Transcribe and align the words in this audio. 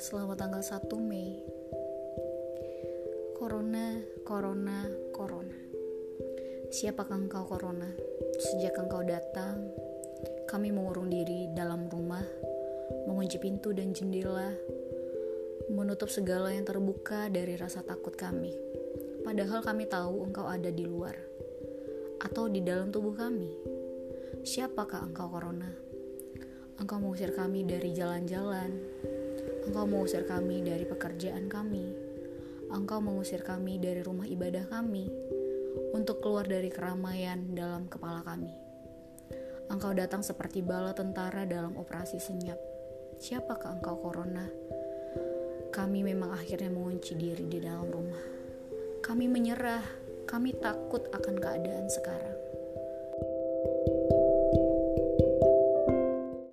Selamat 0.00 0.40
tanggal 0.40 0.64
1 0.64 0.88
Mei 1.04 1.44
Corona, 3.36 4.00
Corona, 4.24 4.88
Corona 5.12 5.58
Siapakah 6.72 7.20
engkau 7.20 7.44
Corona? 7.44 7.84
Sejak 8.40 8.80
engkau 8.80 9.04
datang 9.04 9.68
Kami 10.48 10.72
mengurung 10.72 11.12
diri 11.12 11.52
dalam 11.52 11.84
rumah 11.92 12.24
Mengunci 13.04 13.36
pintu 13.36 13.76
dan 13.76 13.92
jendela 13.92 14.48
Menutup 15.68 16.08
segala 16.08 16.56
yang 16.56 16.64
terbuka 16.64 17.28
dari 17.28 17.60
rasa 17.60 17.84
takut 17.84 18.16
kami 18.16 18.56
Padahal 19.20 19.60
kami 19.60 19.84
tahu 19.84 20.24
engkau 20.24 20.48
ada 20.48 20.72
di 20.72 20.88
luar 20.88 21.12
Atau 22.24 22.48
di 22.48 22.64
dalam 22.64 22.88
tubuh 22.88 23.12
kami 23.12 23.52
Siapakah 24.48 25.12
engkau 25.12 25.28
Corona? 25.28 25.90
Engkau 26.80 26.96
mengusir 26.96 27.36
kami 27.36 27.68
dari 27.68 27.92
jalan-jalan. 27.92 28.72
Engkau 29.70 29.86
mengusir 29.86 30.26
kami 30.26 30.66
dari 30.66 30.82
pekerjaan 30.82 31.46
kami. 31.46 31.94
Engkau 32.74 32.98
mengusir 32.98 33.46
kami 33.46 33.78
dari 33.78 34.02
rumah 34.02 34.26
ibadah 34.26 34.66
kami 34.66 35.06
untuk 35.94 36.18
keluar 36.18 36.42
dari 36.42 36.66
keramaian 36.74 37.54
dalam 37.54 37.86
kepala 37.86 38.26
kami. 38.26 38.50
Engkau 39.70 39.94
datang 39.94 40.26
seperti 40.26 40.58
bala 40.58 40.90
tentara 40.90 41.46
dalam 41.46 41.78
operasi 41.78 42.18
senyap. 42.18 42.58
Siapakah 43.22 43.78
engkau 43.78 43.94
corona? 44.02 44.50
Kami 45.70 46.02
memang 46.02 46.34
akhirnya 46.34 46.74
mengunci 46.74 47.14
diri 47.14 47.46
di 47.46 47.62
dalam 47.62 47.86
rumah. 47.94 48.26
Kami 49.06 49.30
menyerah, 49.30 49.86
kami 50.26 50.50
takut 50.58 51.06
akan 51.14 51.38
keadaan 51.38 51.86
sekarang. 51.86 52.39